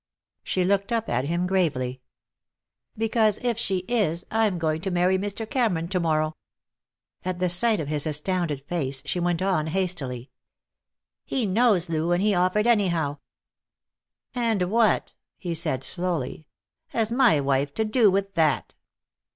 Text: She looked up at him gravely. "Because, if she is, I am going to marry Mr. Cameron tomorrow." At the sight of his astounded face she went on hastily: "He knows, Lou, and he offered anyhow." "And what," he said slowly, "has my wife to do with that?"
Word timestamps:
She 0.43 0.65
looked 0.65 0.91
up 0.91 1.09
at 1.09 1.25
him 1.25 1.45
gravely. 1.45 2.01
"Because, 2.97 3.37
if 3.43 3.55
she 3.59 3.85
is, 3.87 4.25
I 4.31 4.47
am 4.47 4.57
going 4.57 4.81
to 4.81 4.89
marry 4.89 5.15
Mr. 5.15 5.47
Cameron 5.47 5.89
tomorrow." 5.89 6.35
At 7.23 7.37
the 7.37 7.49
sight 7.49 7.79
of 7.79 7.87
his 7.87 8.07
astounded 8.07 8.63
face 8.65 9.03
she 9.05 9.19
went 9.19 9.43
on 9.43 9.67
hastily: 9.67 10.31
"He 11.23 11.45
knows, 11.45 11.87
Lou, 11.87 12.11
and 12.13 12.23
he 12.23 12.33
offered 12.33 12.65
anyhow." 12.65 13.19
"And 14.33 14.71
what," 14.71 15.13
he 15.37 15.53
said 15.53 15.83
slowly, 15.83 16.47
"has 16.87 17.11
my 17.11 17.39
wife 17.39 17.71
to 17.75 17.85
do 17.85 18.09
with 18.09 18.33
that?" 18.33 18.73